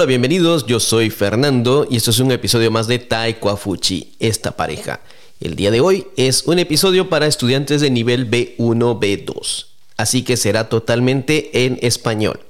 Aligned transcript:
Hola, 0.00 0.06
bienvenidos. 0.06 0.64
Yo 0.64 0.80
soy 0.80 1.10
Fernando 1.10 1.86
y 1.90 1.98
esto 1.98 2.10
es 2.10 2.20
un 2.20 2.32
episodio 2.32 2.70
más 2.70 2.86
de 2.86 2.98
Taekwafuchi, 2.98 4.14
esta 4.18 4.52
pareja. 4.52 5.00
El 5.40 5.56
día 5.56 5.70
de 5.70 5.82
hoy 5.82 6.06
es 6.16 6.44
un 6.44 6.58
episodio 6.58 7.10
para 7.10 7.26
estudiantes 7.26 7.82
de 7.82 7.90
nivel 7.90 8.30
B1, 8.30 8.98
B2, 8.98 9.66
así 9.98 10.22
que 10.22 10.38
será 10.38 10.70
totalmente 10.70 11.66
en 11.66 11.78
español. 11.82 12.40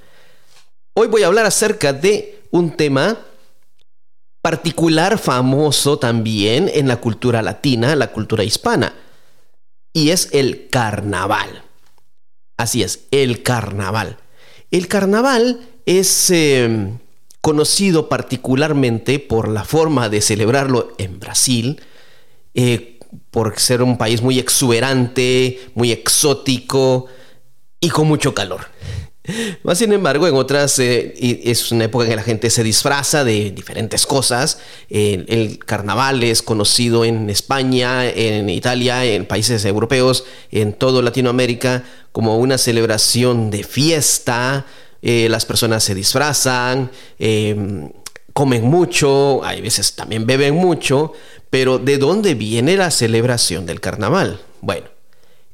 Hoy 0.93 1.09
voy 1.09 1.23
a 1.23 1.27
hablar 1.27 1.45
acerca 1.45 1.91
de 1.91 2.39
un 2.51 2.77
tema 2.77 3.19
particular, 4.41 5.17
famoso 5.17 5.99
también 5.99 6.71
en 6.73 6.87
la 6.87 7.01
cultura 7.01 7.41
latina, 7.41 7.97
la 7.97 8.13
cultura 8.13 8.45
hispana, 8.45 8.93
y 9.91 10.11
es 10.11 10.29
el 10.31 10.69
carnaval. 10.69 11.63
Así 12.55 12.81
es, 12.81 13.07
el 13.11 13.43
carnaval. 13.43 14.19
El 14.71 14.87
carnaval 14.87 15.59
es... 15.85 16.29
Eh, 16.29 16.91
conocido 17.41 18.07
particularmente 18.07 19.19
por 19.19 19.47
la 19.47 19.63
forma 19.63 20.09
de 20.09 20.21
celebrarlo 20.21 20.93
en 20.99 21.19
Brasil, 21.19 21.81
eh, 22.53 22.99
por 23.31 23.59
ser 23.59 23.81
un 23.81 23.97
país 23.97 24.21
muy 24.21 24.39
exuberante, 24.39 25.59
muy 25.73 25.91
exótico 25.91 27.07
y 27.79 27.89
con 27.89 28.07
mucho 28.07 28.33
calor. 28.35 28.67
Más 29.63 29.79
sin 29.79 29.91
embargo, 29.91 30.27
en 30.27 30.35
otras 30.35 30.77
eh, 30.79 31.13
es 31.43 31.71
una 31.71 31.85
época 31.85 32.05
en 32.05 32.11
que 32.11 32.15
la 32.15 32.23
gente 32.23 32.49
se 32.51 32.63
disfraza 32.63 33.23
de 33.23 33.51
diferentes 33.51 34.05
cosas. 34.05 34.59
el 34.89 35.59
carnaval 35.65 36.23
es 36.23 36.41
conocido 36.43 37.05
en 37.05 37.29
España, 37.29 38.07
en 38.07 38.49
Italia, 38.49 39.03
en 39.03 39.25
países 39.25 39.65
europeos, 39.65 40.25
en 40.51 40.73
todo 40.73 41.01
Latinoamérica, 41.01 41.83
como 42.11 42.37
una 42.37 42.57
celebración 42.57 43.49
de 43.49 43.63
fiesta, 43.63 44.65
eh, 45.01 45.27
las 45.29 45.45
personas 45.45 45.83
se 45.83 45.95
disfrazan, 45.95 46.91
em, 47.17 47.89
comen 48.33 48.63
mucho, 48.63 49.43
hay 49.43 49.61
veces 49.61 49.93
también 49.95 50.25
beben 50.25 50.55
mucho, 50.55 51.13
pero 51.49 51.79
¿de 51.79 51.97
dónde 51.97 52.35
viene 52.35 52.77
la 52.77 52.91
celebración 52.91 53.65
del 53.65 53.81
carnaval? 53.81 54.41
Bueno, 54.61 54.87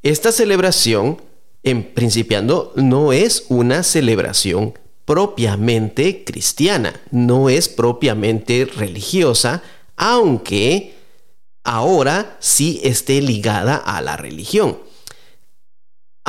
esta 0.03 0.31
celebración, 0.31 1.22
en 1.64 1.84
principiando, 1.94 2.73
no 2.75 3.14
es 3.14 3.45
una 3.50 3.84
celebración 3.84 4.73
propiamente 5.06 6.23
cristiana, 6.25 7.00
no 7.12 7.50
es 7.50 7.70
propiamente 7.70 8.66
religiosa, 8.66 9.64
aunque 9.95 10.95
ahora 11.64 12.38
sí 12.40 12.80
esté 12.84 13.22
ligada 13.22 13.78
a 13.78 14.02
la 14.02 14.18
religión. 14.18 14.78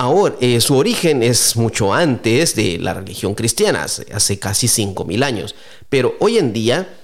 Ahora, 0.00 0.36
eh, 0.40 0.60
su 0.60 0.76
origen 0.76 1.24
es 1.24 1.56
mucho 1.56 1.92
antes 1.92 2.54
de 2.54 2.78
la 2.78 2.94
religión 2.94 3.34
cristiana, 3.34 3.82
hace, 3.82 4.38
casi 4.38 4.68
5.000 4.68 5.24
años, 5.24 5.56
pero 5.88 6.14
hoy 6.20 6.38
en 6.38 6.52
día 6.52 7.00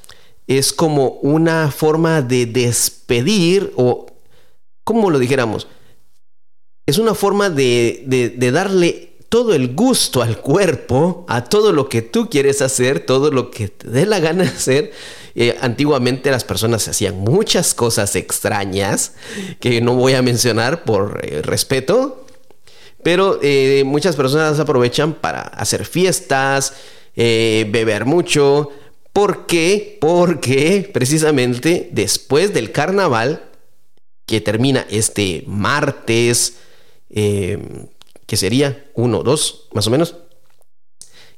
es 0.47 0.73
como 0.73 1.09
una 1.21 1.73
forma 1.73 2.23
de 2.23 2.47
despedir 2.47 3.73
o, 3.75 4.07
como 4.85 5.11
lo 5.11 5.19
dijéramos, 5.19 5.67
es 6.87 6.99
una 6.99 7.17
forma 7.17 7.51
de, 7.51 8.05
darle 8.53 9.17
todo 9.29 9.55
el 9.55 9.75
gusto 9.75 10.23
al 10.23 10.39
cuerpo, 10.39 11.27
a 11.29 11.43
todo 11.43 11.73
lo 11.73 11.89
que 11.89 12.01
tú 12.01 12.31
quieres 12.31 12.63
hacer, 12.63 13.01
todo 13.01 13.33
lo 13.33 13.51
que 13.51 13.71
te 13.71 13.89
dé 13.89 14.07
la 14.07 14.21
gana 14.21 14.45
de 14.45 14.51
hacer. 14.57 14.93
Eh, 15.35 15.59
antiguamente 15.61 16.31
las 16.31 16.45
personas 16.45 16.87
hacían 16.87 17.19
muchas 17.19 17.75
cosas 17.75 18.15
extrañas 18.15 19.15
que 19.59 19.81
no 19.81 19.97
voy 19.97 20.15
a 20.15 20.23
mencionar 20.23 20.85
por 20.85 21.23
eh, 21.25 21.43
respeto, 21.43 22.24
pero 23.05 23.39
eh, 23.43 23.85
muchas 23.85 24.17
personas 24.17 24.59
aprovechan 24.59 25.13
para 25.13 25.43
hacer 25.43 25.85
fiestas, 25.85 26.73
eh, 27.15 27.69
beber 27.71 28.07
mucho. 28.07 28.71
¿Por 29.13 29.47
qué? 29.47 29.99
Porque 30.01 30.91
precisamente 30.93 31.91
después 31.93 32.53
del 32.55 32.73
carnaval, 32.73 33.45
que 34.27 34.41
termina 34.41 34.87
este 34.89 35.45
martes, 35.47 36.57
eh, 37.11 37.59
que 38.27 38.39
sería 38.39 38.87
uno, 38.95 39.23
dos, 39.23 39.69
más 39.75 39.87
o 39.87 39.91
menos, 39.91 40.17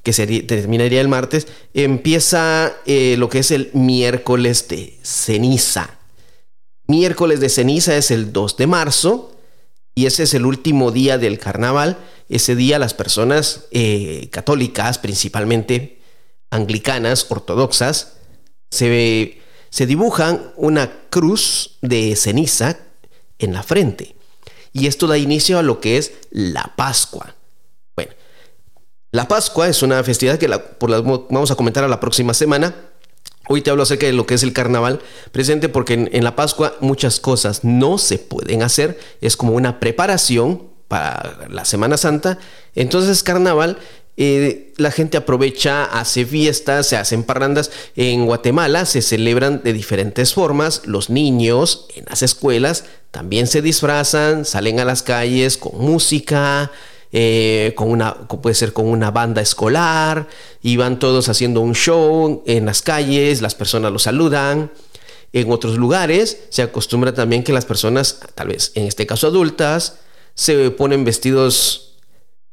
que 0.05 0.13
terminaría 0.45 1.01
el 1.01 1.09
martes, 1.09 1.49
empieza 1.75 2.77
lo 2.87 3.29
que 3.29 3.41
es 3.41 3.51
el 3.51 3.71
miércoles 3.75 4.69
de 4.69 4.97
ceniza. 5.03 5.99
Miércoles 6.87 7.41
de 7.41 7.49
ceniza 7.49 7.97
es 7.97 8.13
el 8.13 8.33
2 8.33 8.57
de 8.57 8.67
marzo 8.69 9.36
y 9.99 10.05
ese 10.05 10.25
es 10.25 10.35
el 10.35 10.45
último 10.45 10.93
día 10.93 11.17
del 11.17 11.39
carnaval. 11.39 11.97
Ese 12.29 12.55
día 12.55 12.79
las 12.79 12.93
personas 12.93 13.65
eh, 13.71 14.29
católicas, 14.31 14.99
principalmente 14.99 16.03
anglicanas, 16.51 17.27
ortodoxas, 17.31 18.19
se, 18.71 19.41
se 19.71 19.87
dibujan 19.87 20.53
una 20.57 20.93
cruz 21.09 21.79
de 21.81 22.15
ceniza 22.15 22.79
en 23.39 23.55
la 23.55 23.63
frente. 23.63 24.17
Y 24.75 24.87
esto 24.87 25.07
da 25.07 25.17
inicio 25.17 25.59
a 25.59 25.63
lo 25.63 25.81
que 25.81 25.97
es 25.97 26.13
la 26.31 26.75
Pascua. 26.77 27.35
Bueno, 27.97 28.13
la 29.13 29.27
Pascua 29.27 29.67
es 29.67 29.83
una 29.83 30.05
festividad 30.05 30.39
que 30.39 30.47
por 30.51 30.91
la, 30.91 31.01
vamos 31.01 31.51
a 31.51 31.57
comentar 31.57 31.85
a 31.85 31.89
la 31.89 32.01
próxima 32.01 32.35
semana. 32.35 32.75
Hoy 33.49 33.63
te 33.63 33.71
hablo 33.71 33.85
acerca 33.85 34.07
de 34.07 34.13
lo 34.13 34.27
que 34.27 34.35
es 34.35 34.43
el 34.43 34.53
carnaval, 34.53 35.01
presente 35.31 35.69
porque 35.69 35.95
en, 35.95 36.25
la 36.25 36.35
Pascua 36.35 36.75
muchas 36.81 37.21
cosas 37.21 37.63
no 37.63 37.99
se 37.99 38.19
pueden 38.19 38.63
hacer, 38.63 38.99
es 39.21 39.37
como 39.37 39.53
una 39.53 39.79
preparación 39.79 40.65
para 40.89 41.47
la 41.49 41.65
Semana 41.65 41.97
Santa. 41.97 42.39
Entonces 42.75 43.23
carnaval, 43.23 43.79
eh, 44.17 44.73
la 44.79 44.91
gente 44.91 45.17
aprovecha, 45.17 45.85
hace 45.85 46.25
fiestas, 46.25 46.87
se 46.89 46.97
hacen 46.97 47.23
parrandas. 47.23 47.71
En 47.95 48.27
Guatemala 48.27 48.85
se 48.87 49.03
celebran 49.03 49.63
de 49.63 49.73
diferentes 49.73 50.33
formas. 50.33 50.83
Los 50.87 51.11
niños 51.11 51.87
en 51.95 52.07
las 52.09 52.23
escuelas 52.23 52.85
también 53.11 53.47
se 53.47 53.63
disfrazan, 53.63 54.45
salen 54.45 54.81
a 54.81 54.85
las 54.85 55.03
calles 55.03 55.57
con 55.57 55.79
música, 55.79 56.73
eh, 57.19 57.73
con 57.77 57.91
una, 57.91 58.29
puede 58.29 58.55
ser 58.55 58.75
con 58.75 58.85
una 58.85 59.11
banda 59.11 59.41
escolar, 59.41 60.29
y 60.61 60.77
van 60.77 60.99
todos 60.99 61.31
haciendo 61.31 61.63
un 61.63 61.75
show 61.75 62.43
en 62.45 62.67
las 62.67 62.83
calles, 62.83 63.41
las 63.41 63.55
personas 63.55 63.91
los 63.91 64.03
saludan. 64.03 64.71
En 65.33 65.51
otros 65.51 65.79
lugares 65.79 66.43
se 66.51 66.61
acostumbra 66.61 67.15
también 67.15 67.43
que 67.43 67.55
las 67.55 67.65
personas, 67.65 68.21
tal 68.35 68.49
vez 68.49 68.73
en 68.75 68.87
este 68.87 69.07
caso 69.07 69.29
adultas, 69.29 70.01
se 70.35 70.71
ponen 70.73 71.07
vestidos 71.07 71.95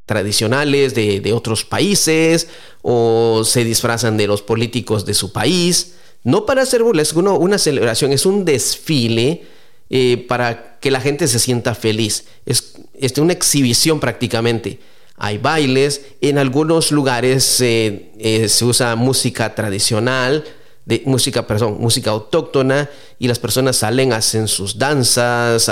tradicionales 0.06 0.96
de, 0.96 1.34
otros 1.34 1.66
países 1.66 2.48
o 2.84 3.44
se 3.44 3.66
disfrazan 3.66 4.16
de 4.16 4.28
los 4.28 4.42
políticos 4.42 5.06
de 5.06 5.14
su 5.14 5.34
país. 5.34 5.96
No 6.24 6.46
para 6.46 6.62
hacer 6.62 6.84
burles, 6.84 7.12
una 7.12 7.58
celebración, 7.58 8.14
es 8.14 8.26
un 8.26 8.46
desfile 8.46 9.46
eh, 9.90 10.26
para 10.28 10.80
que 10.80 10.92
la 10.92 11.02
gente 11.02 11.28
se 11.28 11.40
sienta 11.40 11.76
feliz. 11.76 12.26
Es 12.46 12.76
este, 12.96 13.22
una 13.22 13.34
exhibición 13.34 14.00
prácticamente. 14.00 14.80
Hay 15.18 15.38
bailes, 15.38 16.02
en 16.22 16.38
algunos 16.38 16.92
lugares 16.92 17.62
eh, 17.62 18.12
eh, 18.18 18.50
se 18.50 18.66
usa 18.66 18.96
música 18.96 19.54
tradicional, 19.54 20.46
de 20.86 21.04
música, 21.06 21.46
perdón, 21.48 21.78
música 21.80 22.12
autóctona 22.12 22.90
y 23.20 23.28
las 23.28 23.40
personas 23.40 23.78
salen, 23.78 24.12
hacen 24.12 24.48
sus 24.50 24.78
danzas, 24.78 25.72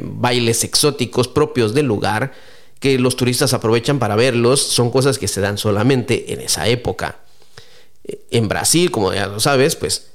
bailes 0.00 0.62
exóticos 0.62 1.26
propios 1.26 1.74
del 1.74 1.86
lugar 1.86 2.32
que 2.78 2.98
los 2.98 3.16
turistas 3.16 3.52
aprovechan 3.52 3.98
para 3.98 4.14
verlos. 4.14 4.60
Son 4.60 4.90
cosas 4.90 5.18
que 5.18 5.26
se 5.26 5.40
dan 5.40 5.58
solamente 5.58 6.32
en 6.32 6.40
esa 6.40 6.68
época. 6.68 7.18
En 8.30 8.46
Brasil, 8.46 8.92
como 8.92 9.12
ya 9.12 9.26
lo 9.26 9.40
sabes, 9.40 9.74
pues 9.74 10.10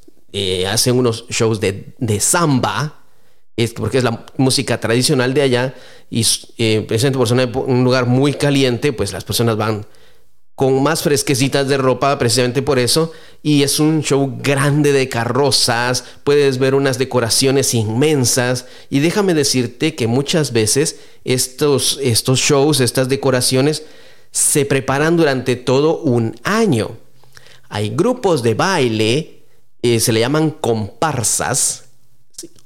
hacen 0.69 0.97
unos 0.97 1.25
shows 1.28 1.59
de, 1.59 1.94
de 1.97 2.19
samba 2.22 2.98
porque 3.75 3.97
es 3.97 4.03
la 4.03 4.25
música 4.38 4.80
tradicional 4.80 5.34
de 5.34 5.42
allá 5.42 5.75
y 6.09 6.25
eh, 6.58 6.85
por 7.14 7.28
ser 7.28 7.50
un 7.56 7.84
lugar 7.84 8.06
muy 8.06 8.34
caliente, 8.34 8.94
pues 8.94 9.11
las 9.11 9.23
personas 9.23 9.58
van 9.58 9.85
con 10.56 10.84
más 10.84 11.03
fresquecitas 11.03 11.70
de 11.70 11.78
ropa 11.78 12.20
precisamente 12.20 12.61
por 12.61 12.79
eso 12.79 13.14
y 13.41 13.64
es 13.64 13.79
un 13.79 14.03
show 14.03 14.40
grande 14.41 14.91
de 14.91 15.08
carrozas, 15.08 16.03
puedes 16.26 16.58
ver 16.58 16.76
unas 16.76 16.97
decoraciones 16.97 17.73
inmensas 17.73 18.66
y 18.90 19.00
déjame 19.00 19.34
decirte 19.34 19.96
que 19.96 20.08
muchas 20.08 20.52
veces 20.52 20.97
estos, 21.23 21.97
estos 22.02 22.40
shows, 22.40 22.82
estas 22.82 23.08
decoraciones 23.08 23.84
se 24.32 24.66
preparan 24.66 25.16
durante 25.16 25.55
todo 25.55 26.00
un 26.00 26.35
año. 26.44 26.97
Hay 27.70 27.91
grupos 27.91 28.44
de 28.44 28.53
baile, 28.53 29.46
eh, 29.82 30.00
se 30.00 30.12
le 30.12 30.20
llaman 30.20 30.50
comparsas, 30.50 31.89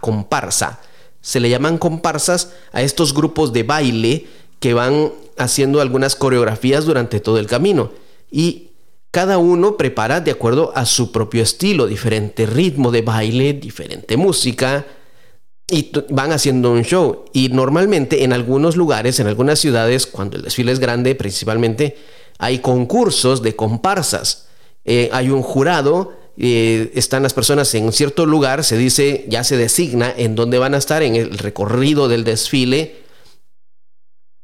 comparsa. 0.00 0.80
Se 1.20 1.38
le 1.38 1.48
llaman 1.48 1.78
comparsas 1.78 2.50
a 2.72 2.82
estos 2.82 3.14
grupos 3.14 3.52
de 3.52 3.62
baile 3.62 4.26
que 4.58 4.74
van 4.74 5.12
haciendo 5.38 5.80
algunas 5.80 6.16
coreografías 6.16 6.86
durante 6.86 7.20
todo 7.20 7.38
el 7.38 7.46
camino. 7.46 7.92
Y 8.32 8.70
cada 9.12 9.38
uno 9.38 9.76
prepara 9.76 10.20
de 10.20 10.32
acuerdo 10.32 10.72
a 10.74 10.84
su 10.84 11.12
propio 11.12 11.44
estilo, 11.44 11.86
diferente 11.86 12.46
ritmo 12.46 12.90
de 12.90 13.02
baile, 13.02 13.52
diferente 13.52 14.16
música. 14.16 14.86
y 15.70 15.92
van 16.10 16.32
haciendo 16.32 16.72
un 16.72 16.82
show. 16.82 17.26
Y 17.32 17.50
normalmente 17.50 18.24
en 18.24 18.32
algunos 18.32 18.74
lugares, 18.74 19.20
en 19.20 19.28
algunas 19.28 19.60
ciudades, 19.60 20.04
cuando 20.08 20.36
el 20.36 20.42
desfile 20.42 20.72
es 20.72 20.80
grande, 20.80 21.14
principalmente, 21.14 21.96
hay 22.38 22.58
concursos 22.58 23.42
de 23.42 23.56
comparsas. 23.56 24.46
Eh, 24.84 25.08
hay 25.12 25.30
un 25.30 25.42
jurado, 25.42 26.12
eh, 26.36 26.90
están 26.94 27.22
las 27.22 27.32
personas 27.32 27.74
en 27.74 27.92
cierto 27.92 28.26
lugar, 28.26 28.64
se 28.64 28.76
dice, 28.76 29.24
ya 29.28 29.44
se 29.44 29.56
designa 29.56 30.12
en 30.16 30.34
dónde 30.34 30.58
van 30.58 30.74
a 30.74 30.78
estar 30.78 31.02
en 31.02 31.16
el 31.16 31.38
recorrido 31.38 32.08
del 32.08 32.24
desfile. 32.24 33.04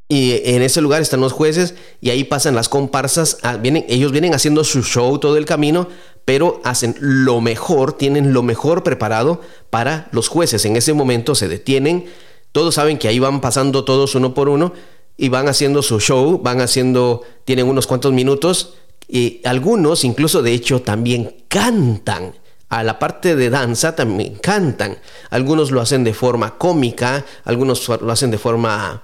Y 0.08 0.40
en 0.44 0.62
ese 0.62 0.80
lugar 0.80 1.02
están 1.02 1.20
los 1.20 1.32
jueces 1.32 1.74
y 2.00 2.10
ahí 2.10 2.24
pasan 2.24 2.56
las 2.56 2.68
comparsas. 2.68 3.38
Ah, 3.42 3.56
vienen, 3.56 3.84
ellos 3.88 4.10
vienen 4.10 4.34
haciendo 4.34 4.64
su 4.64 4.82
show 4.82 5.18
todo 5.18 5.36
el 5.36 5.44
camino, 5.44 5.88
pero 6.24 6.60
hacen 6.64 6.96
lo 6.98 7.40
mejor, 7.40 7.92
tienen 7.92 8.32
lo 8.32 8.42
mejor 8.42 8.82
preparado 8.82 9.40
para 9.70 10.08
los 10.10 10.28
jueces. 10.28 10.64
En 10.64 10.76
ese 10.76 10.94
momento 10.94 11.36
se 11.36 11.46
detienen, 11.46 12.06
todos 12.50 12.74
saben 12.74 12.98
que 12.98 13.06
ahí 13.06 13.20
van 13.20 13.40
pasando 13.40 13.84
todos 13.84 14.16
uno 14.16 14.34
por 14.34 14.48
uno 14.48 14.72
y 15.20 15.28
van 15.28 15.48
haciendo 15.48 15.82
su 15.82 16.00
show, 16.00 16.40
van 16.42 16.62
haciendo, 16.62 17.20
tienen 17.44 17.68
unos 17.68 17.86
cuantos 17.86 18.10
minutos 18.10 18.72
y 19.06 19.42
algunos 19.44 20.02
incluso 20.02 20.40
de 20.42 20.54
hecho 20.54 20.80
también 20.80 21.44
cantan. 21.46 22.34
A 22.70 22.82
la 22.84 22.98
parte 22.98 23.36
de 23.36 23.50
danza 23.50 23.94
también 23.94 24.36
cantan. 24.36 24.96
Algunos 25.28 25.72
lo 25.72 25.80
hacen 25.82 26.04
de 26.04 26.14
forma 26.14 26.56
cómica, 26.56 27.26
algunos 27.44 27.86
lo 27.88 28.10
hacen 28.10 28.30
de 28.30 28.38
forma 28.38 29.02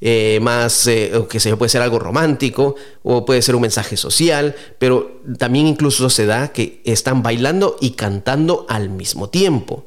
eh, 0.00 0.38
más, 0.40 0.86
eh, 0.86 1.12
que 1.28 1.40
se 1.40 1.54
puede 1.56 1.68
ser 1.68 1.82
algo 1.82 1.98
romántico 1.98 2.76
o 3.02 3.26
puede 3.26 3.42
ser 3.42 3.54
un 3.54 3.62
mensaje 3.62 3.98
social, 3.98 4.54
pero 4.78 5.20
también 5.38 5.66
incluso 5.66 6.08
se 6.08 6.24
da 6.24 6.52
que 6.52 6.80
están 6.86 7.22
bailando 7.22 7.76
y 7.80 7.90
cantando 7.90 8.64
al 8.68 8.88
mismo 8.88 9.28
tiempo. 9.28 9.84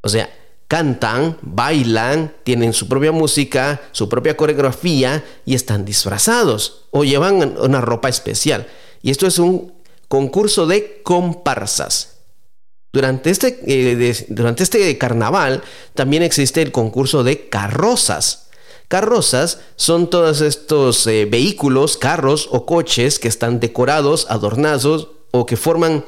O 0.00 0.08
sea, 0.08 0.30
cantan, 0.72 1.36
bailan, 1.42 2.32
tienen 2.44 2.72
su 2.72 2.88
propia 2.88 3.12
música, 3.12 3.82
su 3.92 4.08
propia 4.08 4.38
coreografía 4.38 5.22
y 5.44 5.54
están 5.54 5.84
disfrazados 5.84 6.84
o 6.90 7.04
llevan 7.04 7.58
una 7.58 7.82
ropa 7.82 8.08
especial. 8.08 8.66
Y 9.02 9.10
esto 9.10 9.26
es 9.26 9.38
un 9.38 9.74
concurso 10.08 10.66
de 10.66 11.02
comparsas. 11.02 12.14
Durante 12.90 13.28
este, 13.28 13.60
eh, 13.66 14.26
durante 14.30 14.62
este 14.62 14.96
carnaval 14.96 15.62
también 15.92 16.22
existe 16.22 16.62
el 16.62 16.72
concurso 16.72 17.22
de 17.22 17.50
carrozas. 17.50 18.48
Carrozas 18.88 19.58
son 19.76 20.08
todos 20.08 20.40
estos 20.40 21.06
eh, 21.06 21.26
vehículos, 21.26 21.98
carros 21.98 22.48
o 22.50 22.64
coches 22.64 23.18
que 23.18 23.28
están 23.28 23.60
decorados, 23.60 24.26
adornados 24.30 25.08
o 25.32 25.44
que 25.44 25.58
forman, 25.58 26.06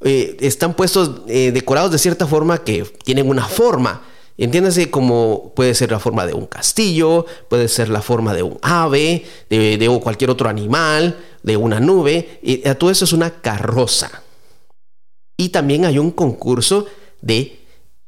eh, 0.00 0.36
están 0.40 0.74
puestos 0.74 1.22
eh, 1.26 1.52
decorados 1.52 1.90
de 1.90 1.98
cierta 1.98 2.26
forma 2.26 2.62
que 2.64 2.84
tienen 3.04 3.28
una 3.28 3.46
forma. 3.46 4.02
Entiéndase 4.38 4.90
como 4.90 5.54
puede 5.54 5.74
ser 5.74 5.90
la 5.90 5.98
forma 5.98 6.26
de 6.26 6.34
un 6.34 6.46
castillo, 6.46 7.24
puede 7.48 7.68
ser 7.68 7.88
la 7.88 8.02
forma 8.02 8.34
de 8.34 8.42
un 8.42 8.58
ave, 8.60 9.24
de, 9.48 10.00
cualquier 10.02 10.28
otro 10.28 10.50
animal, 10.50 11.16
de 11.42 11.56
una 11.56 11.80
nube. 11.80 12.38
Y 12.42 12.58
todo 12.74 12.90
eso 12.90 13.06
es 13.06 13.12
una 13.14 13.40
carroza. 13.40 14.22
Y 15.38 15.48
también 15.48 15.86
hay 15.86 15.98
un 15.98 16.10
concurso 16.10 16.86
de 17.22 17.60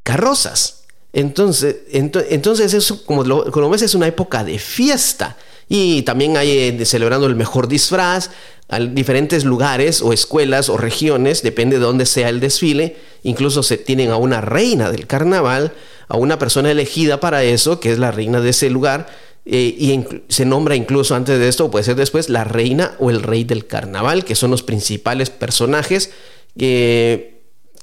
carrozas. 0.02 0.85
Entonces, 1.14 1.76
entonces 1.90 2.93
como 3.06 3.25
lo, 3.25 3.75
es 3.75 3.94
una 3.94 4.06
época 4.06 4.44
de 4.44 4.58
fiesta. 4.58 5.37
Y 5.69 6.03
también 6.03 6.37
hay 6.37 6.50
eh, 6.50 6.85
celebrando 6.87 7.26
el 7.26 7.37
mejor 7.37 7.69
disfraz, 7.69 8.31
a 8.69 8.81
diferentes 8.81 9.44
lugares 9.44 10.03
o 10.03 10.12
escuelas 10.12 10.69
o 10.69 10.76
regiones, 10.76 11.43
depende 11.43 11.79
de 11.79 11.85
dónde 11.85 12.06
sea 12.06 12.29
el 12.29 12.41
desfile. 12.41 12.97
Incluso 13.23 13.62
se 13.62 13.79
tienen 13.79 14.11
a 14.11 14.17
una 14.17 14.41
reina 14.41 14.91
del 14.91 15.06
carnaval, 15.06 15.73
a 16.09 16.17
una 16.17 16.38
persona 16.38 16.70
elegida 16.70 17.20
para 17.20 17.44
eso, 17.44 17.81
que 17.81 17.93
es 17.93 17.99
la 17.99 18.11
reina 18.11 18.41
de 18.41 18.50
ese 18.50 18.70
lugar. 18.70 19.09
Eh, 19.47 19.75
y 19.79 20.05
se 20.29 20.44
nombra 20.44 20.76
incluso 20.76 21.15
antes 21.15 21.38
de 21.38 21.49
esto, 21.49 21.67
o 21.67 21.71
puede 21.71 21.85
ser 21.85 21.97
después, 21.97 22.29
la 22.29 22.44
reina 22.44 22.94
o 22.99 23.11
el 23.11 23.23
rey 23.23 23.44
del 23.44 23.67
carnaval, 23.67 24.25
que 24.25 24.35
son 24.35 24.50
los 24.50 24.62
principales 24.62 25.31
personajes 25.31 26.11
que 26.56 27.41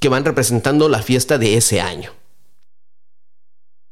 van 0.10 0.26
representando 0.26 0.90
la 0.90 1.02
fiesta 1.02 1.38
de 1.38 1.58
ese 1.58 1.82
año. 1.82 2.12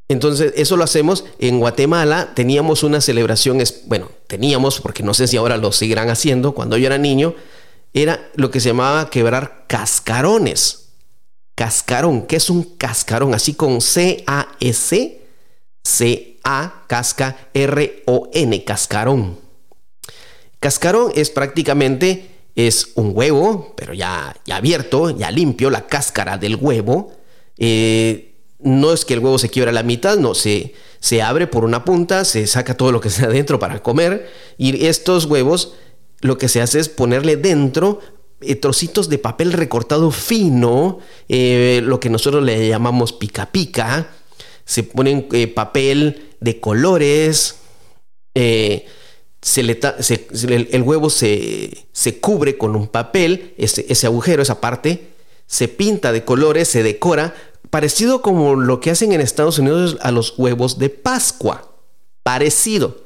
Entonces, 0.07 0.53
eso 0.55 0.77
lo 0.77 0.83
hacemos 0.83 1.25
en 1.39 1.59
Guatemala. 1.59 2.33
Teníamos 2.35 2.83
una 2.83 3.01
celebración, 3.01 3.61
bueno, 3.85 4.09
teníamos, 4.27 4.79
porque 4.81 5.03
no 5.03 5.13
sé 5.13 5.27
si 5.27 5.37
ahora 5.37 5.57
lo 5.57 5.71
seguirán 5.71 6.09
haciendo, 6.09 6.53
cuando 6.53 6.77
yo 6.77 6.87
era 6.87 6.97
niño, 6.97 7.35
era 7.93 8.29
lo 8.35 8.51
que 8.51 8.59
se 8.59 8.69
llamaba 8.69 9.09
quebrar 9.09 9.65
cascarones. 9.67 10.89
Cascarón, 11.55 12.23
¿qué 12.23 12.37
es 12.37 12.49
un 12.49 12.63
cascarón? 12.63 13.35
Así 13.35 13.53
con 13.53 13.79
C-A-S, 13.79 15.21
C-A, 15.83 16.83
casca, 16.87 17.37
R-O-N, 17.53 18.63
cascarón. 18.63 19.39
Cascarón 20.59 21.11
es 21.15 21.29
prácticamente, 21.29 22.31
es 22.55 22.93
un 22.95 23.11
huevo, 23.13 23.73
pero 23.77 23.93
ya, 23.93 24.35
ya 24.45 24.55
abierto, 24.55 25.15
ya 25.15 25.29
limpio, 25.29 25.69
la 25.69 25.85
cáscara 25.85 26.37
del 26.37 26.55
huevo. 26.55 27.11
Eh, 27.57 28.32
no 28.63 28.93
es 28.93 29.05
que 29.05 29.13
el 29.13 29.19
huevo 29.19 29.37
se 29.37 29.49
quiebra 29.49 29.71
a 29.71 29.73
la 29.73 29.83
mitad, 29.83 30.17
no, 30.17 30.33
se, 30.33 30.73
se 30.99 31.21
abre 31.21 31.47
por 31.47 31.65
una 31.65 31.83
punta, 31.83 32.25
se 32.25 32.47
saca 32.47 32.75
todo 32.75 32.91
lo 32.91 33.01
que 33.01 33.09
sea 33.09 33.27
adentro 33.27 33.59
para 33.59 33.81
comer 33.83 34.31
y 34.57 34.85
estos 34.85 35.25
huevos 35.25 35.73
lo 36.21 36.37
que 36.37 36.47
se 36.47 36.61
hace 36.61 36.79
es 36.79 36.89
ponerle 36.89 37.35
dentro 37.35 37.99
eh, 38.45 38.55
trocitos 38.55 39.09
de 39.09 39.17
papel 39.19 39.53
recortado 39.53 40.11
fino, 40.11 40.99
eh, 41.29 41.81
lo 41.83 41.99
que 41.99 42.09
nosotros 42.09 42.43
le 42.43 42.67
llamamos 42.67 43.13
pica 43.13 43.51
pica, 43.51 44.09
se 44.65 44.83
ponen 44.83 45.27
eh, 45.31 45.47
papel 45.47 46.31
de 46.39 46.59
colores, 46.59 47.55
se 48.33 49.63
le 49.63 49.79
el, 50.71 50.81
huevo 50.81 51.09
se, 51.09 51.85
se, 51.91 52.19
cubre 52.19 52.57
con 52.57 52.75
un 52.75 52.87
papel, 52.87 53.53
ese, 53.57 53.85
ese 53.89 54.07
agujero, 54.07 54.41
esa 54.41 54.59
parte, 54.59 55.09
se 55.45 55.67
pinta 55.67 56.11
de 56.11 56.25
colores, 56.25 56.67
se 56.67 56.83
decora 56.83 57.35
parecido 57.73 58.21
como 58.21 58.53
lo 58.53 58.79
que 58.79 58.91
hacen 58.91 59.13
en 59.13 59.19
Estados 59.19 59.57
Unidos 59.57 59.97
a 60.01 60.11
los 60.11 60.35
huevos 60.37 60.77
de 60.77 60.91
Pascua. 60.91 61.71
Parecido. 62.21 62.97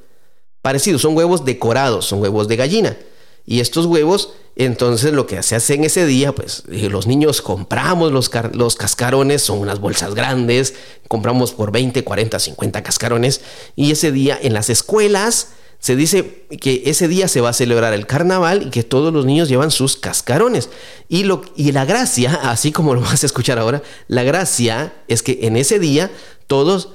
Parecido. 0.62 1.00
Son 1.00 1.16
huevos 1.16 1.46
decorados, 1.46 2.06
son 2.06 2.20
huevos 2.20 2.50
de 2.50 2.58
gallina. 2.58 2.98
Y 3.46 3.62
estos 3.62 3.86
huevos, 3.86 4.34
entonces 4.58 5.14
lo 5.14 5.26
que 5.26 5.42
se 5.42 5.56
hace 5.56 5.76
en 5.76 5.86
ese 5.86 6.06
día, 6.06 6.36
pues 6.36 6.64
eh, 6.70 6.90
los 6.90 7.08
niños 7.08 7.42
compramos 7.42 8.12
los, 8.12 8.30
los 8.52 8.76
cascarones, 8.76 9.42
son 9.42 9.60
unas 9.60 9.80
bolsas 9.80 10.14
grandes, 10.14 10.74
compramos 11.08 11.54
por 11.54 11.72
20, 11.72 12.04
40, 12.04 12.38
50 12.38 12.84
cascarones. 12.84 13.40
Y 13.78 13.92
ese 13.92 14.12
día 14.12 14.38
en 14.42 14.54
las 14.54 14.70
escuelas 14.70 15.52
se 15.80 15.96
dice 15.96 16.48
que 16.60 16.84
ese 16.86 17.08
día 17.08 17.28
se 17.28 17.42
va 17.42 17.50
a 17.50 17.54
celebrar 17.54 17.94
el 17.94 18.08
carnaval 18.08 18.64
y 18.68 18.70
que 18.70 18.84
todos 18.84 19.14
los 19.14 19.26
niños 19.26 19.50
llevan 19.50 19.72
sus 19.72 19.96
cascarones. 19.96 20.70
Y, 21.08 21.24
lo, 21.24 21.42
y 21.56 21.72
la 21.72 21.86
gracia, 21.86 22.34
así 22.44 22.72
como 22.72 22.96
lo 22.96 23.02
vas 23.02 23.24
a 23.24 23.26
escuchar 23.26 23.60
ahora, 23.60 23.84
la 24.08 24.24
gracia 24.24 24.94
es 25.08 25.22
que 25.24 25.40
en 25.44 25.56
ese 25.58 25.80
día 25.80 26.12
todos 26.48 26.90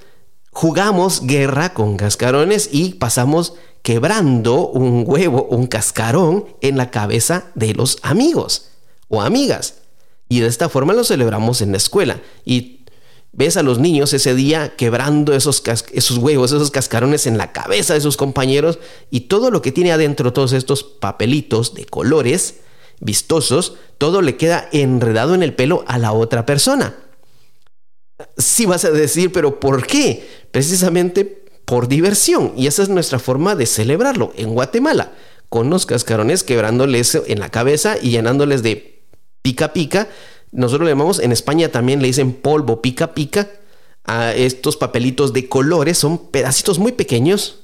jugamos 0.50 1.26
guerra 1.26 1.72
con 1.72 1.96
cascarones 1.96 2.68
y 2.72 2.94
pasamos 2.94 3.54
quebrando 3.82 4.68
un 4.68 5.04
huevo, 5.06 5.44
un 5.44 5.66
cascarón 5.66 6.46
en 6.60 6.76
la 6.76 6.90
cabeza 6.90 7.50
de 7.54 7.74
los 7.74 7.98
amigos 8.02 8.68
o 9.08 9.22
amigas. 9.22 9.74
Y 10.28 10.40
de 10.40 10.46
esta 10.46 10.68
forma 10.68 10.92
lo 10.92 11.04
celebramos 11.04 11.60
en 11.60 11.72
la 11.72 11.76
escuela. 11.76 12.20
Y 12.44 12.81
ves 13.32 13.56
a 13.56 13.62
los 13.62 13.78
niños 13.78 14.12
ese 14.12 14.34
día 14.34 14.76
quebrando 14.76 15.34
esos, 15.34 15.62
esos 15.92 16.18
huevos, 16.18 16.52
esos 16.52 16.70
cascarones 16.70 17.26
en 17.26 17.38
la 17.38 17.52
cabeza 17.52 17.94
de 17.94 18.00
sus 18.00 18.16
compañeros 18.16 18.78
y 19.10 19.22
todo 19.22 19.50
lo 19.50 19.62
que 19.62 19.72
tiene 19.72 19.92
adentro, 19.92 20.32
todos 20.32 20.52
estos 20.52 20.84
papelitos 20.84 21.74
de 21.74 21.86
colores 21.86 22.56
vistosos, 23.00 23.74
todo 23.98 24.22
le 24.22 24.36
queda 24.36 24.68
enredado 24.72 25.34
en 25.34 25.42
el 25.42 25.54
pelo 25.54 25.84
a 25.88 25.98
la 25.98 26.12
otra 26.12 26.46
persona. 26.46 26.94
Sí 28.36 28.66
vas 28.66 28.84
a 28.84 28.90
decir, 28.90 29.32
pero 29.32 29.58
¿por 29.58 29.86
qué? 29.86 30.28
Precisamente 30.52 31.24
por 31.64 31.88
diversión. 31.88 32.52
Y 32.56 32.66
esa 32.66 32.82
es 32.82 32.88
nuestra 32.88 33.18
forma 33.18 33.56
de 33.56 33.66
celebrarlo 33.66 34.32
en 34.36 34.50
Guatemala, 34.50 35.12
con 35.48 35.70
los 35.70 35.86
cascarones 35.86 36.44
quebrándoles 36.44 37.14
en 37.26 37.40
la 37.40 37.50
cabeza 37.50 37.96
y 38.00 38.10
llenándoles 38.10 38.62
de 38.62 39.02
pica 39.42 39.72
pica 39.72 40.08
nosotros 40.52 40.84
le 40.84 40.92
llamamos, 40.92 41.18
en 41.18 41.32
España 41.32 41.70
también 41.70 42.00
le 42.00 42.06
dicen 42.06 42.34
polvo 42.34 42.82
pica 42.82 43.14
pica 43.14 43.50
a 44.04 44.34
estos 44.34 44.76
papelitos 44.76 45.32
de 45.32 45.48
colores, 45.48 45.98
son 45.98 46.18
pedacitos 46.30 46.78
muy 46.78 46.92
pequeños. 46.92 47.60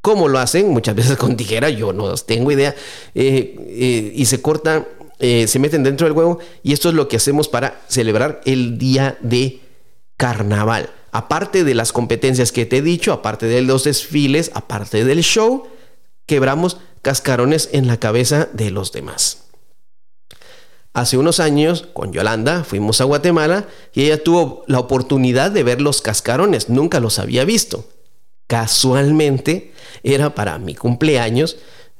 ¿Cómo 0.00 0.28
lo 0.28 0.38
hacen? 0.38 0.70
Muchas 0.70 0.94
veces 0.94 1.16
con 1.18 1.36
tijera, 1.36 1.68
yo 1.68 1.92
no 1.92 2.14
tengo 2.16 2.50
idea. 2.50 2.74
Eh, 3.14 3.54
eh, 3.68 4.12
y 4.14 4.24
se 4.24 4.40
cortan, 4.40 4.86
eh, 5.18 5.46
se 5.46 5.58
meten 5.58 5.82
dentro 5.82 6.06
del 6.06 6.16
huevo. 6.16 6.38
Y 6.62 6.72
esto 6.72 6.88
es 6.88 6.94
lo 6.94 7.08
que 7.08 7.16
hacemos 7.16 7.48
para 7.48 7.82
celebrar 7.88 8.40
el 8.46 8.78
día 8.78 9.18
de 9.20 9.60
carnaval. 10.16 10.88
Aparte 11.12 11.64
de 11.64 11.74
las 11.74 11.92
competencias 11.92 12.52
que 12.52 12.64
te 12.64 12.78
he 12.78 12.82
dicho, 12.82 13.12
aparte 13.12 13.46
de 13.46 13.60
los 13.60 13.84
desfiles, 13.84 14.50
aparte 14.54 15.04
del 15.04 15.20
show, 15.22 15.64
quebramos 16.24 16.78
cascarones 17.02 17.68
en 17.72 17.86
la 17.86 17.98
cabeza 17.98 18.48
de 18.52 18.70
los 18.70 18.92
demás. 18.92 19.49
Hace 20.92 21.16
unos 21.16 21.38
años, 21.38 21.86
con 21.92 22.12
Yolanda, 22.12 22.64
fuimos 22.64 23.00
a 23.00 23.04
Guatemala 23.04 23.68
y 23.94 24.02
ella 24.02 24.22
tuvo 24.22 24.64
la 24.66 24.80
oportunidad 24.80 25.52
de 25.52 25.62
ver 25.62 25.80
los 25.80 26.02
cascarones. 26.02 26.68
Nunca 26.68 26.98
los 26.98 27.20
había 27.20 27.44
visto. 27.44 27.88
Casualmente, 28.48 29.72
era 30.02 30.34
para 30.34 30.58
mi 30.58 30.74
cumpleaños. 30.74 31.58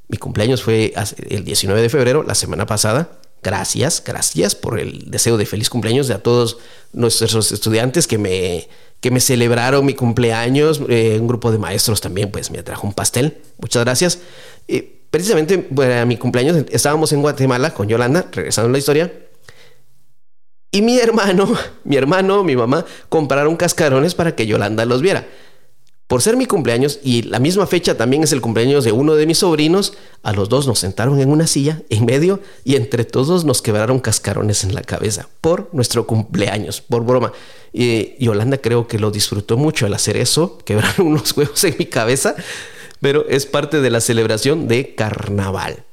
Mi 0.09 0.19
cumpleaños 0.19 0.63
fue 0.63 0.93
el 1.29 1.45
19 1.45 1.81
de 1.81 1.89
febrero, 1.89 2.25
la 2.25 2.35
semana 2.35 2.67
pasada. 2.67 3.21
Gracias, 3.43 4.03
gracias 4.05 4.57
por 4.57 4.79
el 4.81 5.11
deseo 5.11 5.39
de 5.39 5.47
feliz 5.47 5.71
cumpleaños 5.71 6.09
de 6.09 6.15
a 6.15 6.23
todos 6.23 6.59
nuestros 6.93 7.53
estudiantes 7.53 8.07
que 8.07 8.19
me, 8.19 8.69
que 9.01 9.13
me 9.13 9.21
celebraron 9.21 9.87
mi 9.87 9.95
cumpleaños. 9.95 10.81
Eh, 10.89 11.17
un 11.21 11.29
grupo 11.29 11.53
de 11.53 11.59
maestros 11.59 12.01
también, 12.01 12.33
pues 12.33 12.51
me 12.51 12.63
trajo 12.65 12.89
un 12.89 12.93
pastel. 12.93 13.41
Muchas 13.59 13.85
gracias. 13.85 14.19
Eh, 14.67 15.00
precisamente 15.11 15.59
para 15.59 16.05
mi 16.07 16.17
cumpleaños 16.17 16.65
estábamos 16.71 17.13
en 17.13 17.23
Guatemala 17.23 17.75
con 17.75 17.89
Yolanda, 17.89 18.27
regresando 18.33 18.69
a 18.69 18.73
la 18.73 18.79
historia. 18.79 19.13
Y 20.73 20.83
mi 20.83 20.99
hermano, 20.99 21.53
mi 21.85 21.97
hermano, 21.97 22.45
mi 22.45 22.57
mamá 22.57 22.85
compraron 23.09 23.57
cascarones 23.57 24.15
para 24.15 24.35
que 24.35 24.47
Yolanda 24.47 24.85
los 24.85 25.03
viera. 25.03 25.27
Por 26.07 26.23
ser 26.23 26.37
mi 26.37 26.47
cumpleaños 26.47 26.99
y 27.05 27.23
la 27.23 27.39
misma 27.39 27.69
fecha 27.69 27.97
también 27.97 28.25
es 28.25 28.33
el 28.33 28.41
cumpleaños 28.41 28.83
de 28.83 28.91
uno 28.91 29.15
de 29.15 29.27
mis 29.27 29.39
sobrinos, 29.39 29.93
a 30.25 30.33
los 30.33 30.49
dos 30.49 30.67
nos 30.67 30.81
sentaron 30.81 31.21
en 31.21 31.31
una 31.31 31.47
silla 31.47 31.83
en 31.89 32.05
medio 32.05 32.41
y 32.65 32.75
entre 32.75 33.05
todos 33.05 33.45
nos 33.45 33.63
quebraron 33.63 34.01
cascarones 34.01 34.65
en 34.65 34.75
la 34.75 34.83
cabeza 34.83 35.29
por 35.41 35.69
nuestro 35.73 36.09
cumpleaños, 36.09 36.81
por 36.81 37.05
broma. 37.05 37.33
Y 37.73 38.17
Yolanda 38.25 38.59
creo 38.59 38.89
que 38.89 38.99
lo 38.99 39.13
disfrutó 39.13 39.57
mucho 39.57 39.87
al 39.87 39.95
hacer 39.95 40.17
eso, 40.17 40.59
quebraron 40.65 41.07
unos 41.07 41.37
huevos 41.37 41.63
en 41.63 41.77
mi 41.79 41.87
cabeza 41.87 42.35
pero 43.01 43.27
es 43.29 43.47
parte 43.47 43.81
de 43.81 43.91
la 43.91 44.01
celebración 44.01 44.69
de 44.69 44.95
carnaval. 44.95 45.85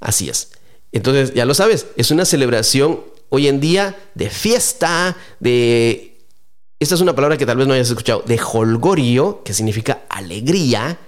Así 0.00 0.28
es. 0.28 0.52
Entonces, 0.92 1.34
ya 1.34 1.44
lo 1.44 1.54
sabes, 1.54 1.86
es 1.96 2.10
una 2.10 2.24
celebración 2.24 3.00
hoy 3.28 3.48
en 3.48 3.60
día 3.60 3.96
de 4.14 4.30
fiesta, 4.30 5.16
de... 5.40 6.12
Esta 6.78 6.94
es 6.94 7.00
una 7.00 7.14
palabra 7.14 7.38
que 7.38 7.46
tal 7.46 7.56
vez 7.56 7.66
no 7.66 7.72
hayas 7.72 7.88
escuchado, 7.88 8.22
de 8.26 8.38
holgorio, 8.38 9.42
que 9.42 9.54
significa 9.54 10.02
alegría, 10.10 10.98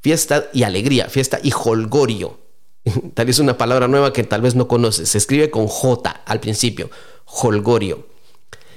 fiesta 0.00 0.48
y 0.54 0.62
alegría, 0.62 1.08
fiesta 1.10 1.38
y 1.42 1.52
holgorio. 1.52 2.38
Tal 3.14 3.26
vez 3.26 3.36
es 3.36 3.40
una 3.40 3.58
palabra 3.58 3.88
nueva 3.88 4.12
que 4.12 4.24
tal 4.24 4.40
vez 4.40 4.54
no 4.54 4.68
conoces. 4.68 5.10
Se 5.10 5.18
escribe 5.18 5.50
con 5.50 5.66
J 5.66 6.22
al 6.24 6.40
principio, 6.40 6.90
holgorio. 7.26 8.06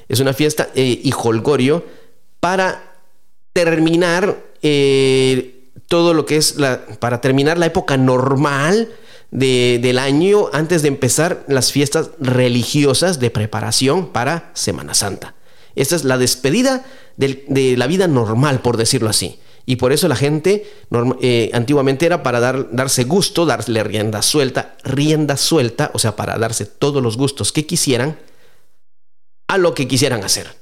Es 0.09 0.19
una 0.19 0.33
fiesta 0.33 0.69
eh, 0.75 0.99
y 1.01 1.13
holgorio 1.15 1.85
para 2.41 2.95
terminar 3.53 4.43
eh, 4.61 5.60
todo 5.91 6.13
lo 6.13 6.25
que 6.25 6.37
es 6.37 6.55
para 6.99 7.19
terminar 7.19 7.57
la 7.57 7.65
época 7.65 7.97
normal 7.97 8.87
del 9.29 9.99
año 9.99 10.45
antes 10.53 10.83
de 10.83 10.87
empezar 10.87 11.43
las 11.49 11.73
fiestas 11.73 12.11
religiosas 12.17 13.19
de 13.19 13.29
preparación 13.29 14.07
para 14.07 14.51
Semana 14.53 14.93
Santa. 14.93 15.35
Esta 15.75 15.97
es 15.97 16.05
la 16.05 16.17
despedida 16.17 16.85
de 17.17 17.75
la 17.77 17.87
vida 17.87 18.07
normal, 18.07 18.61
por 18.61 18.77
decirlo 18.77 19.09
así. 19.09 19.37
Y 19.65 19.75
por 19.75 19.91
eso 19.91 20.07
la 20.07 20.15
gente 20.15 20.65
eh, 21.21 21.51
antiguamente 21.53 22.05
era 22.05 22.23
para 22.23 22.39
dar, 22.39 22.71
darse 22.71 23.03
gusto, 23.03 23.45
darle 23.45 23.83
rienda 23.83 24.21
suelta, 24.21 24.77
rienda 24.85 25.35
suelta, 25.35 25.91
o 25.93 25.99
sea, 25.99 26.15
para 26.15 26.37
darse 26.37 26.65
todos 26.65 27.03
los 27.03 27.17
gustos 27.17 27.51
que 27.51 27.65
quisieran 27.65 28.17
a 29.49 29.57
lo 29.57 29.73
que 29.73 29.89
quisieran 29.89 30.23
hacer. 30.23 30.55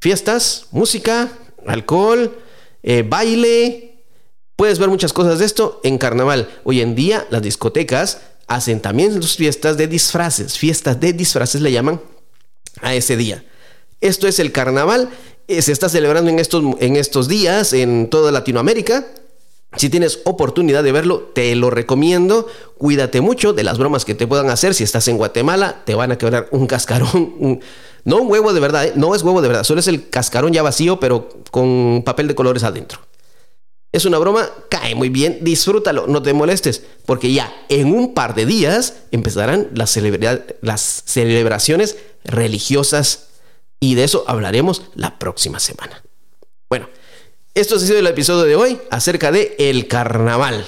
Fiestas, 0.00 0.66
música, 0.70 1.28
alcohol, 1.66 2.38
eh, 2.84 3.04
baile, 3.06 3.87
Puedes 4.58 4.80
ver 4.80 4.88
muchas 4.88 5.12
cosas 5.12 5.38
de 5.38 5.44
esto 5.44 5.80
en 5.84 5.98
carnaval. 5.98 6.48
Hoy 6.64 6.80
en 6.80 6.96
día 6.96 7.24
las 7.30 7.42
discotecas 7.42 8.22
hacen 8.48 8.80
también 8.80 9.14
sus 9.14 9.36
fiestas 9.36 9.76
de 9.76 9.86
disfraces. 9.86 10.58
Fiestas 10.58 10.98
de 10.98 11.12
disfraces 11.12 11.60
le 11.60 11.70
llaman 11.70 12.00
a 12.82 12.92
ese 12.92 13.16
día. 13.16 13.44
Esto 14.00 14.26
es 14.26 14.40
el 14.40 14.50
carnaval. 14.50 15.10
Eh, 15.46 15.62
se 15.62 15.70
está 15.70 15.88
celebrando 15.88 16.28
en 16.28 16.40
estos, 16.40 16.64
en 16.80 16.96
estos 16.96 17.28
días 17.28 17.72
en 17.72 18.10
toda 18.10 18.32
Latinoamérica. 18.32 19.06
Si 19.76 19.90
tienes 19.90 20.22
oportunidad 20.24 20.82
de 20.82 20.90
verlo, 20.90 21.30
te 21.32 21.54
lo 21.54 21.70
recomiendo. 21.70 22.48
Cuídate 22.78 23.20
mucho 23.20 23.52
de 23.52 23.62
las 23.62 23.78
bromas 23.78 24.04
que 24.04 24.16
te 24.16 24.26
puedan 24.26 24.50
hacer. 24.50 24.74
Si 24.74 24.82
estás 24.82 25.06
en 25.06 25.18
Guatemala, 25.18 25.84
te 25.84 25.94
van 25.94 26.10
a 26.10 26.18
quebrar 26.18 26.48
un 26.50 26.66
cascarón. 26.66 27.60
no 28.04 28.16
un 28.16 28.28
huevo 28.28 28.52
de 28.52 28.58
verdad, 28.58 28.86
¿eh? 28.86 28.92
no 28.96 29.14
es 29.14 29.22
huevo 29.22 29.40
de 29.40 29.46
verdad. 29.46 29.62
Solo 29.62 29.78
es 29.78 29.86
el 29.86 30.08
cascarón 30.08 30.52
ya 30.52 30.64
vacío, 30.64 30.98
pero 30.98 31.28
con 31.52 32.02
papel 32.04 32.26
de 32.26 32.34
colores 32.34 32.64
adentro. 32.64 33.07
Es 33.90 34.04
una 34.04 34.18
broma, 34.18 34.48
cae 34.68 34.94
muy 34.94 35.08
bien, 35.08 35.38
disfrútalo, 35.40 36.06
no 36.06 36.22
te 36.22 36.34
molestes, 36.34 36.82
porque 37.06 37.32
ya 37.32 37.54
en 37.70 37.92
un 37.92 38.12
par 38.12 38.34
de 38.34 38.44
días 38.44 38.94
empezarán 39.12 39.68
las, 39.74 39.98
las 40.60 41.02
celebraciones 41.06 41.96
religiosas 42.24 43.28
y 43.80 43.94
de 43.94 44.04
eso 44.04 44.24
hablaremos 44.26 44.82
la 44.94 45.18
próxima 45.18 45.58
semana. 45.58 46.02
Bueno, 46.68 46.88
esto 47.54 47.76
ha 47.76 47.78
sido 47.78 47.98
el 47.98 48.06
episodio 48.06 48.44
de 48.44 48.56
hoy 48.56 48.78
acerca 48.90 49.32
de 49.32 49.56
el 49.58 49.88
carnaval. 49.88 50.66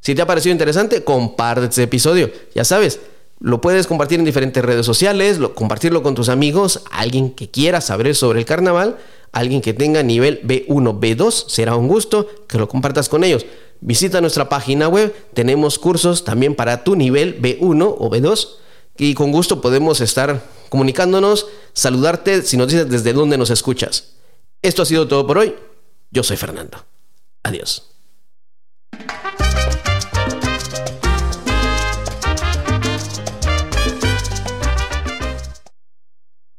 Si 0.00 0.14
te 0.14 0.22
ha 0.22 0.26
parecido 0.26 0.52
interesante, 0.52 1.04
comparte 1.04 1.66
este 1.66 1.82
episodio. 1.82 2.30
Ya 2.54 2.64
sabes, 2.64 3.00
lo 3.40 3.60
puedes 3.60 3.86
compartir 3.86 4.18
en 4.18 4.24
diferentes 4.24 4.64
redes 4.64 4.86
sociales, 4.86 5.38
compartirlo 5.54 6.02
con 6.02 6.14
tus 6.14 6.30
amigos, 6.30 6.82
alguien 6.90 7.30
que 7.30 7.50
quiera 7.50 7.82
saber 7.82 8.14
sobre 8.14 8.38
el 8.38 8.46
carnaval 8.46 8.96
alguien 9.34 9.60
que 9.60 9.74
tenga 9.74 10.02
nivel 10.02 10.40
B1, 10.42 10.98
B2, 11.00 11.48
será 11.48 11.76
un 11.76 11.88
gusto 11.88 12.28
que 12.48 12.58
lo 12.58 12.68
compartas 12.68 13.08
con 13.08 13.24
ellos. 13.24 13.44
Visita 13.80 14.20
nuestra 14.20 14.48
página 14.48 14.88
web, 14.88 15.14
tenemos 15.34 15.78
cursos 15.78 16.24
también 16.24 16.54
para 16.54 16.84
tu 16.84 16.96
nivel 16.96 17.40
B1 17.42 17.96
o 17.98 18.10
B2 18.10 18.48
y 18.96 19.14
con 19.14 19.32
gusto 19.32 19.60
podemos 19.60 20.00
estar 20.00 20.42
comunicándonos, 20.68 21.48
saludarte 21.72 22.42
si 22.42 22.56
nos 22.56 22.68
dices 22.68 22.88
desde 22.88 23.12
dónde 23.12 23.36
nos 23.36 23.50
escuchas. 23.50 24.14
Esto 24.62 24.82
ha 24.82 24.86
sido 24.86 25.06
todo 25.06 25.26
por 25.26 25.38
hoy. 25.38 25.54
Yo 26.10 26.22
soy 26.22 26.36
Fernando. 26.36 26.78
Adiós. 27.42 27.93